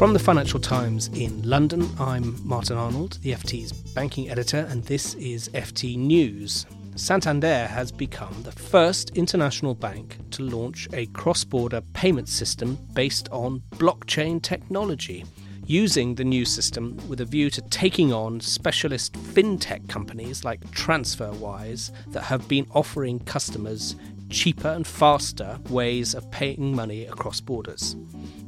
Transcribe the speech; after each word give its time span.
From 0.00 0.14
the 0.14 0.18
Financial 0.18 0.58
Times 0.58 1.08
in 1.08 1.42
London, 1.42 1.86
I'm 1.98 2.34
Martin 2.42 2.78
Arnold, 2.78 3.18
the 3.20 3.32
FT's 3.32 3.70
banking 3.70 4.30
editor, 4.30 4.66
and 4.70 4.82
this 4.84 5.12
is 5.16 5.50
FT 5.50 5.98
News. 5.98 6.64
Santander 6.94 7.66
has 7.66 7.92
become 7.92 8.34
the 8.42 8.50
first 8.50 9.10
international 9.10 9.74
bank 9.74 10.16
to 10.30 10.42
launch 10.42 10.88
a 10.94 11.04
cross 11.08 11.44
border 11.44 11.82
payment 11.92 12.30
system 12.30 12.78
based 12.94 13.28
on 13.30 13.62
blockchain 13.72 14.40
technology. 14.40 15.26
Using 15.66 16.14
the 16.14 16.24
new 16.24 16.46
system 16.46 16.96
with 17.06 17.20
a 17.20 17.26
view 17.26 17.50
to 17.50 17.60
taking 17.68 18.10
on 18.10 18.40
specialist 18.40 19.12
fintech 19.12 19.86
companies 19.90 20.44
like 20.44 20.62
TransferWise 20.70 21.90
that 22.12 22.22
have 22.22 22.48
been 22.48 22.66
offering 22.70 23.18
customers 23.18 23.96
cheaper 24.30 24.68
and 24.68 24.86
faster 24.86 25.58
ways 25.68 26.14
of 26.14 26.30
paying 26.30 26.74
money 26.74 27.04
across 27.04 27.40
borders. 27.40 27.96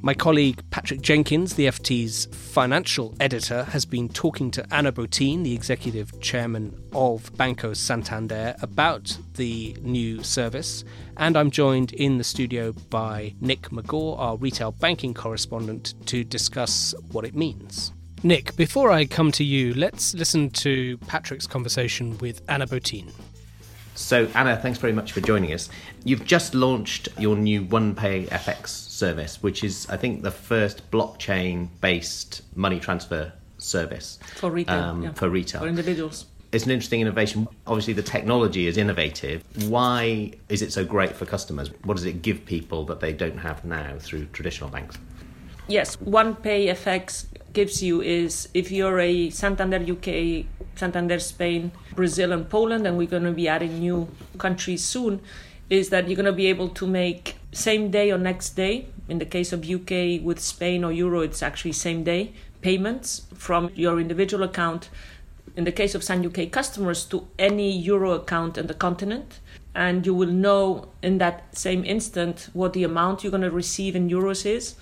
My 0.00 0.14
colleague 0.14 0.62
Patrick 0.70 1.00
Jenkins, 1.00 1.54
the 1.54 1.66
FT's 1.66 2.26
financial 2.26 3.14
editor, 3.20 3.64
has 3.64 3.84
been 3.84 4.08
talking 4.08 4.50
to 4.52 4.74
Ana 4.74 4.92
Botín, 4.92 5.44
the 5.44 5.54
executive 5.54 6.20
chairman 6.20 6.76
of 6.92 7.36
Banco 7.36 7.72
Santander, 7.72 8.54
about 8.62 9.16
the 9.34 9.76
new 9.80 10.22
service. 10.22 10.84
And 11.18 11.36
I'm 11.36 11.50
joined 11.50 11.92
in 11.92 12.18
the 12.18 12.24
studio 12.24 12.72
by 12.90 13.34
Nick 13.40 13.70
Megaw, 13.70 14.18
our 14.18 14.36
retail 14.36 14.72
banking 14.72 15.14
correspondent, 15.14 15.94
to 16.06 16.24
discuss 16.24 16.94
what 17.12 17.24
it 17.24 17.34
means. 17.34 17.92
Nick, 18.24 18.54
before 18.54 18.90
I 18.90 19.04
come 19.04 19.32
to 19.32 19.44
you, 19.44 19.74
let's 19.74 20.14
listen 20.14 20.50
to 20.50 20.96
Patrick's 20.98 21.46
conversation 21.46 22.16
with 22.18 22.40
Ana 22.48 22.66
Botín. 22.66 23.10
So, 23.94 24.26
Ana, 24.34 24.56
thanks 24.56 24.78
very 24.78 24.92
much 24.92 25.12
for 25.12 25.20
joining 25.20 25.52
us. 25.52 25.68
You've 26.04 26.24
just 26.24 26.54
launched 26.54 27.08
your 27.18 27.36
new 27.36 27.62
OnePay 27.64 28.28
FX 28.28 28.68
service, 28.68 29.42
which 29.42 29.62
is, 29.62 29.86
I 29.90 29.96
think, 29.96 30.22
the 30.22 30.30
first 30.30 30.90
blockchain 30.90 31.68
based 31.80 32.42
money 32.56 32.80
transfer 32.80 33.32
service 33.58 34.18
for 34.36 34.50
retail. 34.50 34.80
Um, 34.80 35.02
yeah. 35.02 35.12
For 35.12 35.28
retail. 35.28 35.60
For 35.60 35.68
individuals. 35.68 36.26
It's 36.52 36.64
an 36.64 36.70
interesting 36.70 37.00
innovation. 37.00 37.48
Obviously, 37.66 37.94
the 37.94 38.02
technology 38.02 38.66
is 38.66 38.76
innovative. 38.76 39.42
Why 39.68 40.32
is 40.48 40.60
it 40.60 40.72
so 40.72 40.84
great 40.84 41.16
for 41.16 41.24
customers? 41.24 41.70
What 41.84 41.96
does 41.96 42.04
it 42.04 42.20
give 42.20 42.44
people 42.44 42.84
that 42.86 43.00
they 43.00 43.12
don't 43.12 43.38
have 43.38 43.64
now 43.64 43.96
through 43.98 44.26
traditional 44.26 44.68
banks? 44.68 44.98
Yes, 45.68 45.96
OnePay 45.96 46.68
FX 46.68 47.26
gives 47.52 47.82
you 47.82 48.00
is 48.00 48.48
if 48.54 48.70
you're 48.70 48.98
a 48.98 49.30
Santander 49.30 49.78
UK 49.78 50.46
Santander, 50.74 51.18
Spain, 51.18 51.72
Brazil, 51.94 52.32
and 52.32 52.48
Poland, 52.48 52.86
and 52.86 52.96
we're 52.96 53.06
going 53.06 53.24
to 53.24 53.32
be 53.32 53.48
adding 53.48 53.78
new 53.78 54.08
countries 54.38 54.84
soon, 54.84 55.20
is 55.70 55.90
that 55.90 56.08
you're 56.08 56.16
going 56.16 56.26
to 56.26 56.32
be 56.32 56.46
able 56.46 56.68
to 56.70 56.86
make 56.86 57.36
same 57.52 57.90
day 57.90 58.10
or 58.10 58.18
next 58.18 58.50
day. 58.50 58.86
In 59.08 59.18
the 59.18 59.26
case 59.26 59.52
of 59.52 59.68
UK 59.68 60.22
with 60.22 60.38
Spain 60.40 60.84
or 60.84 60.92
Euro, 60.92 61.20
it's 61.20 61.42
actually 61.42 61.72
same 61.72 62.04
day 62.04 62.32
payments 62.62 63.22
from 63.34 63.70
your 63.74 64.00
individual 64.00 64.44
account. 64.44 64.88
In 65.56 65.64
the 65.64 65.72
case 65.72 65.94
of 65.94 66.02
San 66.02 66.24
UK 66.24 66.50
customers, 66.50 67.04
to 67.06 67.26
any 67.38 67.76
Euro 67.78 68.12
account 68.12 68.56
in 68.56 68.66
the 68.66 68.74
continent. 68.74 69.40
And 69.74 70.04
you 70.04 70.14
will 70.14 70.30
know 70.30 70.88
in 71.02 71.18
that 71.18 71.56
same 71.56 71.84
instant 71.84 72.50
what 72.52 72.74
the 72.74 72.84
amount 72.84 73.24
you're 73.24 73.30
going 73.30 73.42
to 73.42 73.50
receive 73.50 73.96
in 73.96 74.10
euros 74.10 74.44
is. 74.44 74.74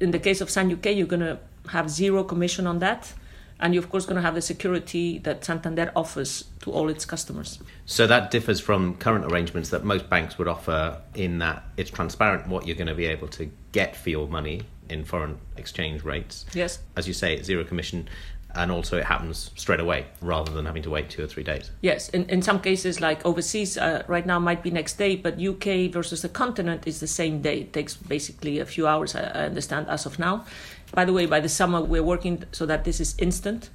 In 0.00 0.12
the 0.12 0.18
case 0.18 0.40
of 0.40 0.48
San 0.48 0.72
UK, 0.72 0.86
you're 0.96 1.06
going 1.06 1.20
to 1.20 1.38
have 1.68 1.90
zero 1.90 2.24
commission 2.24 2.66
on 2.66 2.78
that 2.80 3.12
and 3.60 3.74
you're 3.74 3.82
of 3.82 3.90
course 3.90 4.04
going 4.06 4.16
to 4.16 4.22
have 4.22 4.34
the 4.34 4.42
security 4.42 5.18
that 5.18 5.44
Santander 5.44 5.90
offers 5.96 6.44
to 6.60 6.70
all 6.70 6.88
its 6.88 7.04
customers. 7.04 7.58
So 7.86 8.06
that 8.06 8.30
differs 8.30 8.60
from 8.60 8.94
current 8.96 9.24
arrangements 9.24 9.70
that 9.70 9.84
most 9.84 10.08
banks 10.08 10.38
would 10.38 10.48
offer 10.48 11.00
in 11.14 11.38
that 11.38 11.64
it's 11.76 11.90
transparent 11.90 12.46
what 12.48 12.66
you're 12.66 12.76
going 12.76 12.88
to 12.88 12.94
be 12.94 13.06
able 13.06 13.28
to 13.28 13.50
get 13.72 13.96
for 13.96 14.10
your 14.10 14.28
money 14.28 14.62
in 14.88 15.04
foreign 15.04 15.38
exchange 15.56 16.02
rates. 16.02 16.46
Yes. 16.54 16.78
As 16.96 17.06
you 17.06 17.14
say, 17.14 17.34
it's 17.34 17.46
zero 17.46 17.64
commission 17.64 18.08
and 18.54 18.72
also 18.72 18.96
it 18.96 19.04
happens 19.04 19.50
straight 19.56 19.80
away 19.80 20.06
rather 20.20 20.52
than 20.52 20.64
having 20.64 20.82
to 20.82 20.90
wait 20.90 21.10
two 21.10 21.22
or 21.22 21.26
three 21.26 21.42
days. 21.42 21.70
Yes, 21.82 22.08
in, 22.08 22.24
in 22.30 22.42
some 22.42 22.60
cases, 22.60 23.00
like 23.00 23.24
overseas, 23.26 23.76
uh, 23.76 24.02
right 24.08 24.24
now 24.24 24.38
might 24.38 24.62
be 24.62 24.70
next 24.70 24.94
day, 24.96 25.16
but 25.16 25.38
UK 25.38 25.92
versus 25.92 26.22
the 26.22 26.28
continent 26.28 26.86
is 26.86 27.00
the 27.00 27.06
same 27.06 27.42
day. 27.42 27.60
It 27.60 27.72
takes 27.72 27.94
basically 27.94 28.58
a 28.58 28.64
few 28.64 28.86
hours, 28.86 29.14
I, 29.14 29.20
I 29.20 29.44
understand, 29.44 29.88
as 29.88 30.06
of 30.06 30.18
now. 30.18 30.44
By 30.92 31.04
the 31.04 31.12
way, 31.12 31.26
by 31.26 31.40
the 31.40 31.48
summer, 31.48 31.82
we're 31.82 32.02
working 32.02 32.44
so 32.52 32.64
that 32.66 32.84
this 32.84 33.00
is 33.00 33.14
instant. 33.18 33.70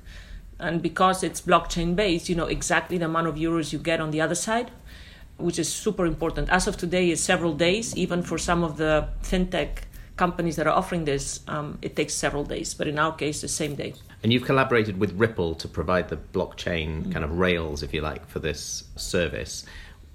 And 0.59 0.81
because 0.81 1.23
it's 1.23 1.41
blockchain 1.41 1.95
based, 1.95 2.29
you 2.29 2.35
know 2.35 2.45
exactly 2.45 2.97
the 2.97 3.05
amount 3.05 3.27
of 3.27 3.35
euros 3.35 3.73
you 3.73 3.79
get 3.79 3.99
on 3.99 4.11
the 4.11 4.21
other 4.21 4.35
side, 4.35 4.71
which 5.37 5.59
is 5.59 5.71
super 5.71 6.05
important. 6.05 6.49
As 6.49 6.67
of 6.67 6.77
today, 6.77 7.11
is 7.11 7.21
several 7.21 7.53
days. 7.53 7.95
Even 7.95 8.23
for 8.23 8.37
some 8.37 8.63
of 8.63 8.77
the 8.77 9.09
fintech 9.21 9.83
companies 10.15 10.55
that 10.57 10.67
are 10.67 10.73
offering 10.73 11.05
this, 11.05 11.41
um, 11.47 11.77
it 11.81 11.95
takes 11.95 12.13
several 12.13 12.43
days. 12.43 12.73
But 12.73 12.87
in 12.87 12.99
our 12.99 13.13
case, 13.15 13.41
the 13.41 13.47
same 13.47 13.75
day. 13.75 13.93
And 14.21 14.31
you've 14.31 14.45
collaborated 14.45 14.99
with 14.99 15.11
Ripple 15.13 15.55
to 15.55 15.67
provide 15.67 16.09
the 16.09 16.17
blockchain 16.17 17.01
mm-hmm. 17.01 17.11
kind 17.11 17.25
of 17.25 17.37
rails, 17.37 17.83
if 17.83 17.93
you 17.93 18.01
like, 18.01 18.27
for 18.27 18.39
this 18.39 18.85
service. 18.95 19.65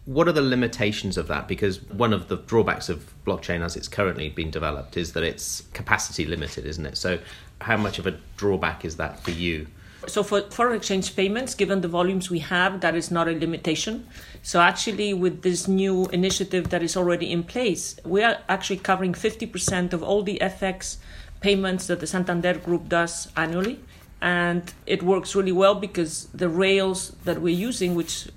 What 0.04 0.26
are 0.26 0.32
the 0.32 0.42
limitations 0.42 1.18
of 1.18 1.28
that? 1.28 1.48
Because 1.48 1.82
one 1.82 2.12
of 2.14 2.28
the 2.28 2.36
drawbacks 2.36 2.88
of 2.88 3.12
blockchain 3.26 3.62
as 3.62 3.76
it's 3.76 3.88
currently 3.88 4.30
been 4.30 4.50
developed 4.50 4.96
is 4.96 5.12
that 5.12 5.22
it's 5.22 5.64
capacity 5.74 6.24
limited, 6.24 6.64
isn't 6.64 6.86
it? 6.86 6.96
So, 6.96 7.18
how 7.60 7.76
much 7.76 7.98
of 7.98 8.06
a 8.06 8.12
drawback 8.36 8.84
is 8.84 8.96
that 8.96 9.20
for 9.20 9.32
you? 9.32 9.66
So, 10.06 10.22
for 10.22 10.42
foreign 10.42 10.76
exchange 10.76 11.16
payments, 11.16 11.54
given 11.54 11.80
the 11.80 11.88
volumes 11.88 12.30
we 12.30 12.38
have, 12.38 12.80
that 12.80 12.94
is 12.94 13.10
not 13.10 13.28
a 13.28 13.32
limitation. 13.32 14.06
So, 14.42 14.60
actually, 14.60 15.12
with 15.12 15.42
this 15.42 15.66
new 15.66 16.06
initiative 16.06 16.70
that 16.70 16.82
is 16.82 16.96
already 16.96 17.30
in 17.32 17.42
place, 17.42 17.98
we 18.04 18.22
are 18.22 18.38
actually 18.48 18.78
covering 18.78 19.12
50% 19.12 19.92
of 19.92 20.02
all 20.02 20.22
the 20.22 20.38
FX 20.40 20.98
payments 21.40 21.88
that 21.88 22.00
the 22.00 22.06
Santander 22.06 22.54
Group 22.54 22.88
does 22.88 23.28
annually. 23.36 23.80
And 24.20 24.72
it 24.86 25.02
works 25.02 25.34
really 25.34 25.52
well 25.52 25.74
because 25.74 26.26
the 26.34 26.48
rails 26.48 27.12
that 27.24 27.40
we're 27.40 27.54
using, 27.54 27.94
which 27.94 28.28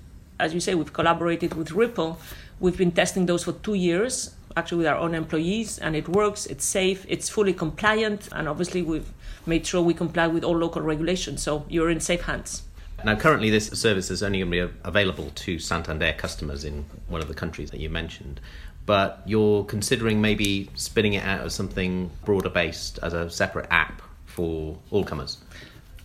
as 0.42 0.52
you 0.52 0.60
say, 0.60 0.74
we've 0.74 0.92
collaborated 0.92 1.54
with 1.54 1.70
Ripple. 1.70 2.18
We've 2.58 2.76
been 2.76 2.92
testing 2.92 3.26
those 3.26 3.44
for 3.44 3.52
two 3.52 3.74
years, 3.74 4.34
actually 4.56 4.78
with 4.78 4.86
our 4.86 4.96
own 4.96 5.14
employees, 5.14 5.78
and 5.78 5.96
it 5.96 6.08
works. 6.08 6.46
It's 6.46 6.64
safe. 6.64 7.04
It's 7.08 7.28
fully 7.28 7.52
compliant, 7.52 8.28
and 8.32 8.48
obviously 8.48 8.82
we've 8.82 9.10
made 9.46 9.66
sure 9.66 9.82
we 9.82 9.94
comply 9.94 10.26
with 10.26 10.44
all 10.44 10.56
local 10.56 10.82
regulations. 10.82 11.42
So 11.42 11.64
you're 11.68 11.90
in 11.90 12.00
safe 12.00 12.22
hands. 12.22 12.62
Now, 13.04 13.16
currently, 13.16 13.50
this 13.50 13.66
service 13.68 14.10
is 14.10 14.22
only 14.22 14.38
going 14.38 14.50
to 14.52 14.68
be 14.68 14.74
available 14.84 15.30
to 15.34 15.58
Santander 15.58 16.12
customers 16.12 16.64
in 16.64 16.84
one 17.08 17.20
of 17.20 17.28
the 17.28 17.34
countries 17.34 17.70
that 17.72 17.80
you 17.80 17.90
mentioned. 17.90 18.40
But 18.86 19.22
you're 19.26 19.64
considering 19.64 20.20
maybe 20.20 20.70
spinning 20.74 21.14
it 21.14 21.24
out 21.24 21.40
as 21.40 21.54
something 21.54 22.10
broader 22.24 22.48
based, 22.48 22.98
as 23.02 23.12
a 23.12 23.28
separate 23.30 23.66
app 23.70 24.02
for 24.26 24.78
all 24.90 25.04
comers. 25.04 25.38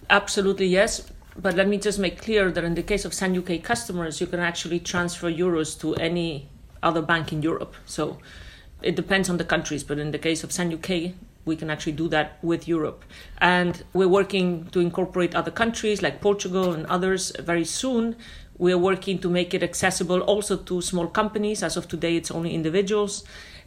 Absolutely, 0.10 0.68
yes 0.68 1.12
but 1.40 1.56
let 1.56 1.68
me 1.68 1.78
just 1.78 2.00
make 2.00 2.22
clear 2.22 2.52
that 2.52 2.64
in 2.64 2.74
the 2.74 2.84
case 2.84 3.06
of 3.06 3.14
San 3.14 3.38
UK 3.38 3.62
customers, 3.62 4.20
you 4.20 4.28
can 4.28 4.40
actually 4.40 4.80
transfer 4.80 5.32
euros 5.32 5.80
to 5.80 5.94
any 5.96 6.50
other 6.84 7.02
bank 7.02 7.32
in 7.32 7.42
Europe. 7.42 7.76
So 7.86 8.18
it 8.82 8.96
depends 8.96 9.30
on 9.30 9.38
the 9.38 9.44
countries, 9.44 9.84
but 9.84 10.00
in 10.00 10.12
the 10.12 10.20
case 10.20 10.44
of 10.44 10.52
San 10.52 10.74
UK, 10.74 11.14
we 11.46 11.56
can 11.56 11.70
actually 11.70 11.94
do 11.94 12.08
that 12.10 12.38
with 12.44 12.68
Europe. 12.68 13.04
And 13.40 13.84
we're 13.94 14.08
working 14.08 14.66
to 14.72 14.80
incorporate 14.80 15.34
other 15.34 15.52
countries 15.52 16.02
like 16.02 16.22
Portugal 16.22 16.74
and 16.74 16.86
others 16.88 17.32
very 17.40 17.66
soon. 17.66 18.16
We're 18.58 18.78
working 18.78 19.20
to 19.20 19.30
make 19.30 19.54
it 19.54 19.64
accessible 19.64 20.22
also 20.22 20.58
to 20.58 20.82
small 20.82 21.08
companies. 21.08 21.64
As 21.64 21.78
of 21.78 21.88
today, 21.88 22.16
it's 22.16 22.32
only 22.32 22.54
individuals. 22.54 23.24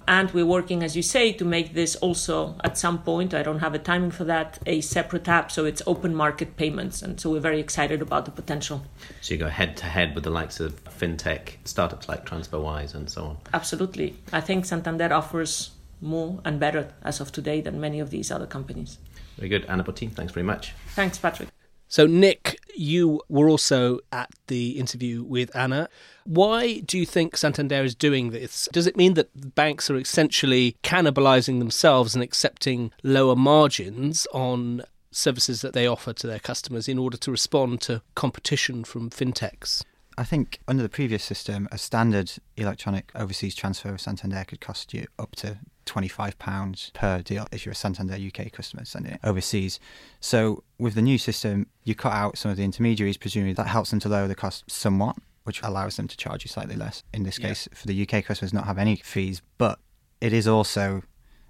And 0.09 0.31
we're 0.33 0.47
working, 0.47 0.83
as 0.83 0.97
you 0.97 1.03
say, 1.03 1.33
to 1.35 1.45
make 1.45 1.75
this 1.75 1.95
also 1.97 2.57
at 2.65 2.77
some 2.77 3.03
point, 3.03 3.33
I 3.33 3.43
don't 3.43 3.61
have 3.61 3.75
a 3.75 3.79
timing 3.79 4.11
for 4.11 4.25
that, 4.25 4.59
a 4.67 4.81
separate 4.81 5.29
app. 5.29 5.53
So 5.53 5.65
it's 5.65 5.83
open 5.87 6.15
market 6.15 6.57
payments. 6.57 7.03
And 7.03 7.21
so 7.21 7.31
we're 7.31 7.41
very 7.41 7.61
excited 7.61 8.03
about 8.03 8.25
the 8.25 8.31
potential. 8.33 8.83
So 9.21 9.35
you 9.35 9.39
go 9.39 9.49
head 9.49 9.77
to 9.77 9.87
head 9.87 10.15
with 10.15 10.25
the 10.25 10.31
likes 10.31 10.59
of 10.59 10.83
fintech 10.85 11.57
startups 11.65 12.09
like 12.09 12.27
TransferWise 12.27 12.95
and 12.95 13.09
so 13.09 13.25
on. 13.25 13.37
Absolutely. 13.53 14.17
I 14.33 14.41
think 14.41 14.65
Santander 14.65 15.13
offers 15.13 15.71
more 16.01 16.41
and 16.45 16.59
better 16.59 16.89
as 17.03 17.21
of 17.21 17.31
today 17.31 17.61
than 17.61 17.81
many 17.81 18.01
of 18.01 18.11
these 18.11 18.31
other 18.33 18.47
companies. 18.47 18.99
Very 19.37 19.49
good. 19.49 19.65
Ana 19.67 19.85
Botín, 19.85 20.13
thanks 20.13 20.33
very 20.33 20.45
much. 20.45 20.73
Thanks, 20.95 21.19
Patrick. 21.19 21.51
So, 21.89 22.07
Nick, 22.07 22.61
you 22.81 23.21
were 23.29 23.49
also 23.49 24.01
at 24.11 24.31
the 24.47 24.71
interview 24.79 25.23
with 25.23 25.55
Ana. 25.55 25.89
Why 26.25 26.81
do 26.81 26.99
you 26.99 27.05
think 27.05 27.37
Santander 27.37 27.85
is 27.85 27.95
doing 27.95 28.31
this? 28.31 28.69
Does 28.73 28.87
it 28.87 28.97
mean 28.97 29.15
that 29.15 29.55
banks 29.55 29.91
are 29.91 29.97
essentially 29.97 30.77
cannibalizing 30.83 31.59
themselves 31.59 32.15
and 32.15 32.25
accepting 32.25 32.91
lower 33.03 33.37
margins 33.37 34.27
on 34.33 34.83
services 35.11 35.61
that 35.61 35.75
they 35.75 35.87
offer 35.87 36.13
to 36.15 36.27
their 36.27 36.39
customers 36.39 36.89
in 36.89 36.99
order 36.99 37.19
to 37.19 37.31
respond 37.31 37.83
to 37.83 38.01
competition 38.15 38.85
from 38.85 39.11
fintechs? 39.11 39.85
I 40.17 40.25
think 40.25 40.61
under 40.67 40.83
the 40.83 40.89
previous 40.89 41.23
system, 41.23 41.69
a 41.71 41.79
standard 41.79 42.33
electronic 42.57 43.11
overseas 43.15 43.55
transfer 43.55 43.91
of 43.91 44.01
Santander 44.01 44.45
could 44.47 44.61
cost 44.61 44.95
you 44.95 45.07
up 45.19 45.37
to 45.37 45.59
£25 45.91 46.93
per 46.93 47.23
deal 47.23 47.47
if 47.53 47.65
you're 47.65 47.73
a 47.73 47.77
Santander 47.77 48.15
UK 48.15 48.53
customer 48.53 48.85
sending 48.85 49.13
it 49.13 49.21
overseas. 49.25 49.81
So 50.21 50.63
with 50.79 50.95
the 50.95 51.03
new 51.03 51.19
system, 51.19 51.67
you 51.85 51.95
cut 51.95 52.13
out 52.13 52.39
some 52.39 52.51
of 52.51 52.57
the 52.57 52.65
intermediaries, 52.65 53.17
presumably 53.17 53.55
that 53.55 53.67
helps 53.67 53.91
them 53.91 54.01
to 54.01 54.09
lower 54.09 54.29
the 54.29 54.35
cost 54.35 54.71
somewhat, 54.71 55.17
which 55.45 55.63
allows 55.63 55.97
them 55.97 56.09
to 56.09 56.17
charge 56.17 56.45
you 56.45 56.49
slightly 56.49 56.77
less. 56.77 57.03
In 57.13 57.25
this 57.25 57.39
case, 57.39 57.69
yeah. 57.71 57.79
for 57.79 57.87
the 57.87 58.03
UK 58.03 58.25
customers, 58.25 58.53
not 58.53 58.67
have 58.67 58.79
any 58.79 58.97
fees, 58.97 59.43
but 59.59 59.79
it 60.21 60.33
is 60.33 60.47
also 60.47 61.03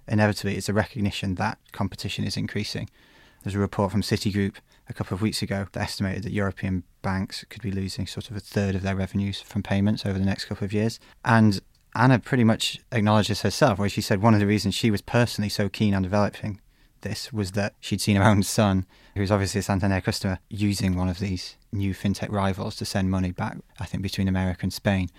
inevitably 0.07 0.57
it's 0.57 0.69
a 0.69 0.73
recognition 0.73 1.35
that 1.35 1.57
competition 1.71 2.25
is 2.25 2.37
increasing. 2.37 2.89
There's 3.43 3.55
a 3.55 3.59
report 3.59 3.91
from 3.91 4.01
Citigroup 4.01 4.55
a 4.87 4.93
couple 4.93 5.15
of 5.15 5.21
weeks 5.21 5.41
ago 5.41 5.67
that 5.71 5.81
estimated 5.81 6.23
that 6.23 6.31
European 6.31 6.83
banks 7.01 7.43
could 7.49 7.61
be 7.61 7.71
losing 7.71 8.05
sort 8.05 8.29
of 8.29 8.35
a 8.35 8.39
third 8.39 8.75
of 8.75 8.83
their 8.83 8.95
revenues 8.95 9.41
from 9.41 9.63
payments 9.63 10.05
over 10.05 10.19
the 10.19 10.25
next 10.25 10.45
couple 10.45 10.65
of 10.65 10.73
years. 10.73 10.99
And 11.25 11.59
Ana 11.93 12.19
pretty 12.19 12.43
much 12.43 12.79
acknowledges 12.91 13.41
herself, 13.41 13.77
where 13.77 13.89
she 13.89 14.01
said 14.01 14.21
one 14.21 14.33
of 14.33 14.39
the 14.39 14.47
reasons 14.47 14.75
she 14.75 14.91
was 14.91 15.01
personally 15.01 15.49
so 15.49 15.69
keen 15.69 15.93
on 15.93 16.01
developing 16.01 16.61
this 17.01 17.33
was 17.33 17.51
that 17.51 17.73
she'd 17.79 18.01
seen 18.01 18.15
her 18.15 18.23
own 18.23 18.43
son, 18.43 18.85
who's 19.15 19.31
obviously 19.31 19.59
a 19.59 19.63
Santander 19.63 20.01
customer, 20.01 20.39
using 20.49 20.95
one 20.95 21.09
of 21.09 21.19
these 21.19 21.57
new 21.71 21.93
fintech 21.93 22.31
rivals 22.31 22.75
to 22.77 22.85
send 22.85 23.11
money 23.11 23.31
back, 23.31 23.57
I 23.79 23.85
think, 23.85 24.03
between 24.03 24.27
America 24.27 24.61
and 24.63 24.73
Spain. 24.73 25.09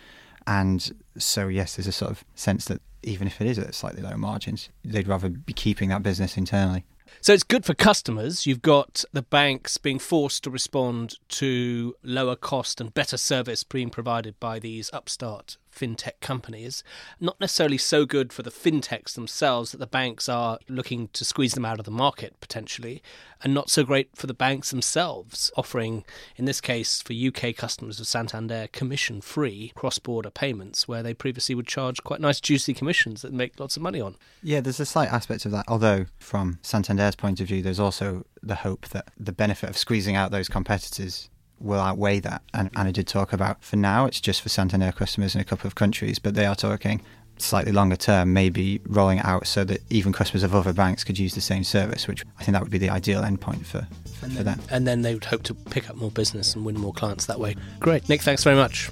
And 0.47 0.93
so, 1.19 1.49
yes, 1.49 1.77
there's 1.77 1.87
a 1.87 1.93
sort 1.93 2.11
of 2.11 2.25
sense 2.35 2.65
that 2.67 2.81
even 3.03 3.27
if 3.27 3.41
it 3.41 3.47
is 3.47 3.59
at 3.59 3.75
slightly 3.75 4.03
lower 4.03 4.17
margins, 4.17 4.71
they'd 4.85 5.09
rather 5.09 5.29
be 5.29 5.53
keeping 5.53 5.89
that 5.91 6.03
business 6.03 6.37
internally. 6.37 6.85
So 7.21 7.33
it's 7.33 7.43
good 7.43 7.65
for 7.65 7.75
customers. 7.75 8.47
You've 8.47 8.63
got 8.63 9.05
the 9.13 9.23
banks 9.23 9.77
being 9.77 9.99
forced 9.99 10.45
to 10.45 10.51
respond 10.51 11.19
to 11.29 11.95
lower 12.03 12.37
cost 12.37 12.81
and 12.81 12.95
better 12.95 13.17
service 13.17 13.65
being 13.65 13.91
provided 13.91 14.39
by 14.41 14.59
these 14.59 14.91
upstart 14.93 15.59
fintech 15.73 16.21
companies. 16.21 16.85
Not 17.21 17.41
necessarily 17.41 17.79
so 17.79 18.05
good 18.05 18.33
for 18.33 18.43
the 18.43 18.51
fintechs 18.51 19.15
themselves 19.15 19.73
that 19.73 19.79
the 19.79 19.87
banks 19.87 20.29
are 20.29 20.59
looking 20.69 21.09
to 21.09 21.25
squeeze 21.25 21.55
them 21.55 21.65
out 21.65 21.79
of 21.79 21.85
the 21.85 21.91
market 21.91 22.41
potentially, 22.41 23.03
and 23.43 23.53
not 23.53 23.71
so 23.71 23.83
great 23.85 24.11
for 24.15 24.27
the 24.27 24.35
banks 24.35 24.71
themselves, 24.71 25.51
offering, 25.57 26.05
in 26.37 26.45
this 26.45 26.61
case, 26.61 27.03
for 27.03 27.13
UK 27.13 27.57
customers 27.57 27.99
of 27.99 28.07
Santander, 28.07 28.69
commission 28.73 29.21
free 29.21 29.73
cross 29.75 29.99
border 29.99 30.31
payments 30.31 30.87
where 30.87 31.03
they 31.03 31.15
previously 31.15 31.55
would 31.55 31.67
charge 31.67 32.03
quite 32.05 32.21
nice, 32.21 32.41
juicy 32.41 32.75
commissions 32.75 33.23
that 33.23 33.33
make 33.33 33.59
lots 33.59 33.77
of 33.77 33.83
money 33.83 34.01
on. 34.01 34.17
Yeah, 34.43 34.61
there's 34.61 34.81
a 34.81 34.87
slight 34.87 35.13
aspect 35.13 35.45
of 35.45 35.53
that, 35.53 35.65
although 35.69 36.07
from 36.19 36.59
Santander's 36.63 37.17
point 37.17 37.41
of 37.41 37.49
view, 37.49 37.63
there's 37.63 37.81
also 37.81 38.25
the 38.43 38.57
hope 38.57 38.89
that 38.89 39.09
the 39.19 39.33
benefit 39.33 39.71
of 39.71 39.77
squeezing 39.77 40.17
out 40.17 40.31
those 40.31 40.49
competitors 40.49 41.29
will 41.62 41.81
outweigh 41.81 42.20
that. 42.20 42.43
And 42.55 42.70
Ana 42.76 42.93
did 42.93 43.06
talk 43.06 43.32
about 43.32 43.62
for 43.62 43.76
now, 43.76 44.06
it's 44.06 44.20
just 44.20 44.43
for 44.43 44.49
Santander 44.49 44.93
customers 44.93 45.35
in 45.35 45.41
a 45.41 45.44
couple 45.44 45.67
of 45.67 45.75
countries, 45.75 46.19
but 46.19 46.35
they 46.35 46.47
are 46.47 46.55
talking 46.55 47.03
slightly 47.38 47.73
longer 47.73 47.97
term, 47.97 48.32
maybe 48.32 48.81
rolling 48.87 49.19
it 49.19 49.25
out 49.25 49.47
so 49.47 49.64
that 49.64 49.81
even 49.91 50.12
customers 50.12 50.43
of 50.43 50.55
other 50.55 50.73
banks 50.73 51.05
could 51.05 51.19
use 51.19 51.35
the 51.35 51.41
same 51.41 51.64
service, 51.64 52.06
which 52.06 52.25
I 52.38 52.44
think 52.44 52.53
that 52.53 52.62
would 52.62 52.70
be 52.70 52.79
the 52.79 52.91
ideal 52.91 53.23
endpoint 53.23 53.67
for, 53.67 53.87
for, 54.14 54.26
and 54.26 54.37
for 54.37 54.43
then, 54.43 54.59
them. 54.59 54.61
And 54.70 54.87
then 54.87 55.03
they 55.03 55.14
would 55.14 55.25
hope 55.25 55.43
to 55.44 55.55
pick 55.55 55.91
up 55.91 55.97
more 55.97 56.11
business 56.11 56.55
and 56.55 56.64
win 56.64 56.79
more 56.79 56.93
clients 56.93 57.26
that 57.26 57.41
way. 57.41 57.56
Great. 57.81 58.08
Nick, 58.08 58.23
thanks 58.23 58.44
very 58.44 58.56
much. 58.56 58.91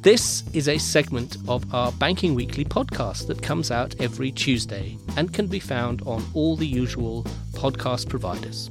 This 0.00 0.44
is 0.52 0.68
a 0.68 0.78
segment 0.78 1.36
of 1.48 1.74
our 1.74 1.90
Banking 1.92 2.34
Weekly 2.34 2.64
podcast 2.64 3.26
that 3.26 3.42
comes 3.42 3.70
out 3.70 3.96
every 4.00 4.30
Tuesday 4.30 4.96
and 5.16 5.34
can 5.34 5.48
be 5.48 5.58
found 5.58 6.02
on 6.02 6.24
all 6.34 6.56
the 6.56 6.66
usual 6.66 7.24
podcast 7.52 8.08
providers. 8.08 8.70